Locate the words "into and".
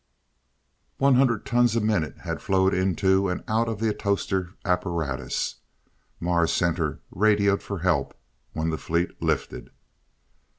2.73-3.43